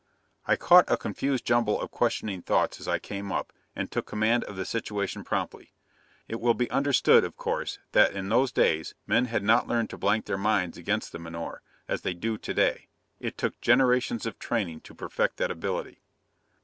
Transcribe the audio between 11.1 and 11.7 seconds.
the menore,